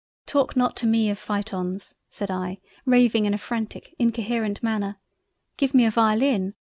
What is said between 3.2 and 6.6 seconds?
in a frantic, incoherent manner)—Give me a violin—.